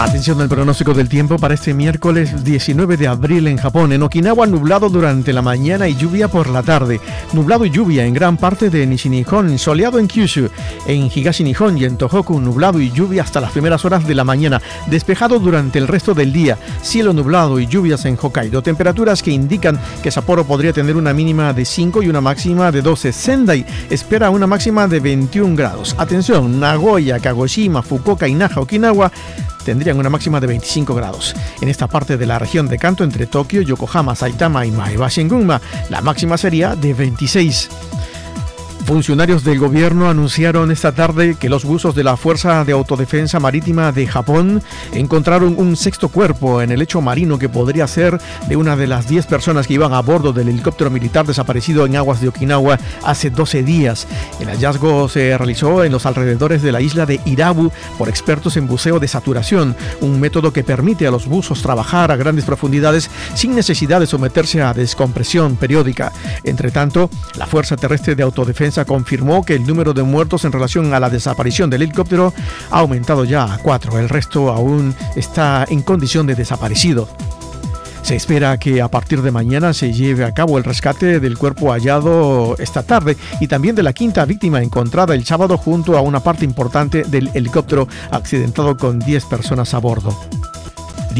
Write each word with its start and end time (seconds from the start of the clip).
Atención 0.00 0.40
al 0.40 0.48
pronóstico 0.48 0.94
del 0.94 1.10
tiempo 1.10 1.38
para 1.38 1.52
este 1.52 1.74
miércoles 1.74 2.42
19 2.42 2.96
de 2.96 3.06
abril 3.06 3.46
en 3.48 3.58
Japón. 3.58 3.92
En 3.92 4.02
Okinawa 4.02 4.46
nublado 4.46 4.88
durante 4.88 5.30
la 5.34 5.42
mañana 5.42 5.88
y 5.88 5.94
lluvia 5.94 6.28
por 6.28 6.48
la 6.48 6.62
tarde. 6.62 7.02
Nublado 7.34 7.66
y 7.66 7.70
lluvia 7.70 8.06
en 8.06 8.14
gran 8.14 8.38
parte 8.38 8.70
de 8.70 8.86
Nishinihon, 8.86 9.58
soleado 9.58 9.98
en 9.98 10.08
Kyushu. 10.08 10.48
En 10.86 11.10
Higashi 11.14 11.44
Nihon 11.44 11.76
y 11.76 11.84
en 11.84 11.98
Tohoku 11.98 12.40
nublado 12.40 12.80
y 12.80 12.90
lluvia 12.90 13.24
hasta 13.24 13.42
las 13.42 13.52
primeras 13.52 13.84
horas 13.84 14.06
de 14.08 14.14
la 14.14 14.24
mañana. 14.24 14.62
Despejado 14.86 15.38
durante 15.38 15.78
el 15.78 15.86
resto 15.86 16.14
del 16.14 16.32
día. 16.32 16.56
Cielo 16.80 17.12
nublado 17.12 17.60
y 17.60 17.66
lluvias 17.66 18.06
en 18.06 18.16
Hokkaido. 18.16 18.62
Temperaturas 18.62 19.22
que 19.22 19.32
indican 19.32 19.78
que 20.02 20.10
Sapporo 20.10 20.44
podría 20.44 20.72
tener 20.72 20.96
una 20.96 21.12
mínima 21.12 21.52
de 21.52 21.66
5 21.66 22.02
y 22.02 22.08
una 22.08 22.22
máxima 22.22 22.72
de 22.72 22.80
12. 22.80 23.12
Sendai 23.12 23.66
espera 23.90 24.30
una 24.30 24.46
máxima 24.46 24.88
de 24.88 24.98
21 24.98 25.54
grados. 25.54 25.94
Atención, 25.98 26.58
Nagoya, 26.58 27.18
Kagoshima, 27.20 27.82
Fukuoka 27.82 28.26
y 28.26 28.34
Naha, 28.34 28.62
Okinawa 28.62 29.12
tendrían 29.64 29.98
una 29.98 30.10
máxima 30.10 30.40
de 30.40 30.46
25 30.46 30.94
grados. 30.94 31.34
En 31.60 31.68
esta 31.68 31.86
parte 31.86 32.16
de 32.16 32.26
la 32.26 32.38
región 32.38 32.68
de 32.68 32.78
Kanto, 32.78 33.04
entre 33.04 33.26
Tokio, 33.26 33.62
Yokohama, 33.62 34.14
Saitama 34.14 34.66
y 34.66 34.70
Maebashi 34.70 35.20
en 35.20 35.28
Gunma, 35.28 35.60
la 35.88 36.00
máxima 36.00 36.36
sería 36.38 36.76
de 36.76 36.94
26. 36.94 37.68
Funcionarios 38.90 39.44
del 39.44 39.60
gobierno 39.60 40.10
anunciaron 40.10 40.72
esta 40.72 40.90
tarde 40.90 41.36
que 41.38 41.48
los 41.48 41.64
buzos 41.64 41.94
de 41.94 42.02
la 42.02 42.16
Fuerza 42.16 42.64
de 42.64 42.72
Autodefensa 42.72 43.38
Marítima 43.38 43.92
de 43.92 44.08
Japón 44.08 44.64
encontraron 44.92 45.54
un 45.58 45.76
sexto 45.76 46.08
cuerpo 46.08 46.60
en 46.60 46.72
el 46.72 46.80
lecho 46.80 47.00
marino 47.00 47.38
que 47.38 47.48
podría 47.48 47.86
ser 47.86 48.20
de 48.48 48.56
una 48.56 48.74
de 48.74 48.88
las 48.88 49.08
10 49.08 49.26
personas 49.26 49.68
que 49.68 49.74
iban 49.74 49.92
a 49.92 50.02
bordo 50.02 50.32
del 50.32 50.48
helicóptero 50.48 50.90
militar 50.90 51.24
desaparecido 51.24 51.86
en 51.86 51.94
aguas 51.94 52.20
de 52.20 52.26
Okinawa 52.30 52.80
hace 53.04 53.30
12 53.30 53.62
días. 53.62 54.08
El 54.40 54.48
hallazgo 54.48 55.08
se 55.08 55.38
realizó 55.38 55.84
en 55.84 55.92
los 55.92 56.04
alrededores 56.04 56.60
de 56.60 56.72
la 56.72 56.80
isla 56.80 57.06
de 57.06 57.20
Irabu 57.26 57.70
por 57.96 58.08
expertos 58.08 58.56
en 58.56 58.66
buceo 58.66 58.98
de 58.98 59.06
saturación, 59.06 59.76
un 60.00 60.18
método 60.18 60.52
que 60.52 60.64
permite 60.64 61.06
a 61.06 61.12
los 61.12 61.26
buzos 61.26 61.62
trabajar 61.62 62.10
a 62.10 62.16
grandes 62.16 62.44
profundidades 62.44 63.08
sin 63.34 63.54
necesidad 63.54 64.00
de 64.00 64.08
someterse 64.08 64.62
a 64.62 64.74
descompresión 64.74 65.54
periódica. 65.54 66.10
Entre 66.42 66.72
tanto, 66.72 67.08
la 67.38 67.46
Fuerza 67.46 67.76
Terrestre 67.76 68.16
de 68.16 68.24
Autodefensa 68.24 68.79
confirmó 68.84 69.44
que 69.44 69.54
el 69.54 69.66
número 69.66 69.92
de 69.92 70.02
muertos 70.02 70.44
en 70.44 70.52
relación 70.52 70.92
a 70.94 71.00
la 71.00 71.10
desaparición 71.10 71.70
del 71.70 71.82
helicóptero 71.82 72.32
ha 72.70 72.78
aumentado 72.78 73.24
ya 73.24 73.54
a 73.54 73.58
cuatro. 73.58 73.98
El 73.98 74.08
resto 74.08 74.50
aún 74.50 74.94
está 75.16 75.66
en 75.68 75.82
condición 75.82 76.26
de 76.26 76.34
desaparecido. 76.34 77.08
Se 78.02 78.16
espera 78.16 78.58
que 78.58 78.82
a 78.82 78.88
partir 78.88 79.22
de 79.22 79.30
mañana 79.30 79.72
se 79.72 79.92
lleve 79.92 80.24
a 80.24 80.32
cabo 80.32 80.58
el 80.58 80.64
rescate 80.64 81.20
del 81.20 81.38
cuerpo 81.38 81.70
hallado 81.70 82.56
esta 82.58 82.82
tarde 82.82 83.16
y 83.40 83.46
también 83.46 83.76
de 83.76 83.82
la 83.82 83.92
quinta 83.92 84.24
víctima 84.24 84.62
encontrada 84.62 85.14
el 85.14 85.24
sábado 85.24 85.56
junto 85.56 85.96
a 85.96 86.00
una 86.00 86.20
parte 86.20 86.44
importante 86.44 87.04
del 87.04 87.30
helicóptero 87.34 87.86
accidentado 88.10 88.76
con 88.76 88.98
10 88.98 89.26
personas 89.26 89.74
a 89.74 89.78
bordo. 89.78 90.16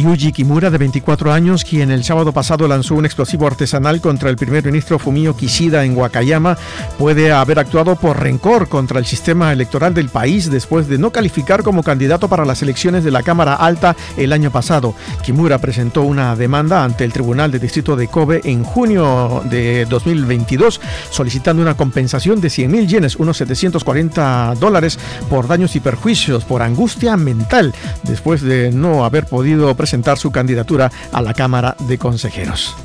Ryuji 0.00 0.32
Kimura, 0.32 0.70
de 0.70 0.78
24 0.78 1.30
años, 1.30 1.62
quien 1.62 1.90
el 1.90 2.04
sábado 2.04 2.32
pasado 2.32 2.66
lanzó 2.66 2.94
un 2.94 3.04
explosivo 3.04 3.46
artesanal 3.46 4.00
contra 4.00 4.30
el 4.30 4.36
primer 4.36 4.64
ministro 4.64 4.98
Fumio 4.98 5.36
Kishida 5.36 5.84
en 5.84 5.94
Wakayama, 5.94 6.56
puede 6.98 7.32
haber 7.32 7.58
actuado 7.58 7.96
por 7.96 8.18
rencor 8.18 8.70
contra 8.70 8.98
el 8.98 9.04
sistema 9.04 9.52
electoral 9.52 9.92
del 9.92 10.08
país 10.08 10.50
después 10.50 10.88
de 10.88 10.96
no 10.96 11.10
calificar 11.10 11.62
como 11.62 11.82
candidato 11.82 12.28
para 12.28 12.46
las 12.46 12.62
elecciones 12.62 13.04
de 13.04 13.10
la 13.10 13.22
Cámara 13.22 13.54
Alta 13.56 13.94
el 14.16 14.32
año 14.32 14.50
pasado. 14.50 14.94
Kimura 15.22 15.58
presentó 15.58 16.00
una 16.00 16.34
demanda 16.34 16.82
ante 16.82 17.04
el 17.04 17.12
Tribunal 17.12 17.50
de 17.50 17.58
Distrito 17.58 17.94
de 17.94 18.08
Kobe 18.08 18.40
en 18.44 18.64
junio 18.64 19.42
de 19.50 19.84
2022, 19.84 20.80
solicitando 21.10 21.60
una 21.60 21.76
compensación 21.76 22.40
de 22.40 22.48
100.000 22.48 22.86
yenes, 22.86 23.16
unos 23.16 23.36
740 23.36 24.54
dólares, 24.58 24.98
por 25.28 25.46
daños 25.46 25.76
y 25.76 25.80
perjuicios 25.80 26.46
por 26.46 26.62
angustia 26.62 27.18
mental, 27.18 27.74
después 28.04 28.40
de 28.40 28.70
no 28.72 29.04
haber 29.04 29.26
podido 29.26 29.68
presentar 29.90 30.18
su 30.18 30.30
candidatura 30.30 30.88
a 31.10 31.20
la 31.20 31.34
Cámara 31.34 31.74
de 31.80 31.98
Consejeros. 31.98 32.76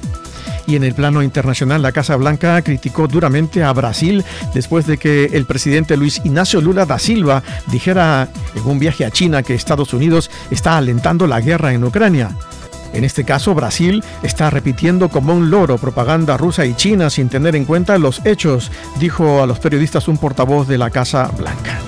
Y 0.65 0.75
en 0.75 0.83
el 0.83 0.95
plano 0.95 1.21
internacional, 1.21 1.83
la 1.83 1.91
Casa 1.91 2.15
Blanca 2.15 2.59
criticó 2.63 3.07
duramente 3.07 3.63
a 3.63 3.71
Brasil 3.73 4.25
después 4.55 4.87
de 4.87 4.97
que 4.97 5.25
el 5.25 5.45
presidente 5.45 5.97
Luis 5.97 6.19
Ignacio 6.23 6.61
Lula 6.61 6.87
da 6.87 6.97
Silva 6.97 7.43
dijera 7.67 8.27
en 8.55 8.65
un 8.65 8.79
viaje 8.79 9.05
a 9.05 9.11
China 9.11 9.43
que 9.43 9.53
Estados 9.53 9.93
Unidos 9.93 10.31
está 10.49 10.77
alentando 10.77 11.27
la 11.27 11.41
guerra 11.41 11.73
en 11.73 11.83
Ucrania. 11.83 12.35
En 12.91 13.03
este 13.03 13.23
caso, 13.23 13.53
Brasil 13.53 14.03
está 14.23 14.49
repitiendo 14.49 15.09
como 15.09 15.31
un 15.31 15.51
loro 15.51 15.77
propaganda 15.77 16.37
rusa 16.37 16.65
y 16.65 16.73
china 16.73 17.11
sin 17.11 17.29
tener 17.29 17.55
en 17.55 17.65
cuenta 17.65 17.99
los 17.99 18.25
hechos, 18.25 18.71
dijo 18.99 19.43
a 19.43 19.45
los 19.45 19.59
periodistas 19.59 20.07
un 20.07 20.17
portavoz 20.17 20.67
de 20.67 20.79
la 20.79 20.89
Casa 20.89 21.29
Blanca. 21.37 21.79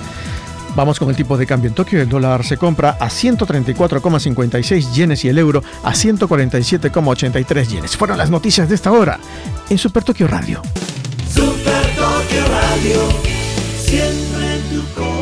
Vamos 0.78 0.96
con 1.00 1.10
el 1.10 1.16
tipo 1.16 1.36
de 1.36 1.44
cambio 1.44 1.66
en 1.66 1.74
Tokio. 1.74 2.00
El 2.00 2.08
dólar 2.08 2.44
se 2.44 2.56
compra 2.56 2.90
a 3.00 3.08
134,56 3.08 4.92
yenes 4.92 5.24
y 5.24 5.28
el 5.28 5.36
euro 5.36 5.60
a 5.82 5.92
147,83 5.92 7.66
yenes. 7.66 7.96
Fueron 7.96 8.16
las 8.16 8.30
noticias 8.30 8.68
de 8.68 8.76
esta 8.76 8.92
hora 8.92 9.18
en 9.68 9.76
Super 9.76 10.04
Tokio 10.04 10.28
Radio. 10.28 10.62
Super 11.34 11.84
Tokio 11.96 12.44
Radio, 12.46 13.00
siempre 13.76 14.54
en 14.54 14.62
tu 14.70 14.94
corazón. 14.94 15.17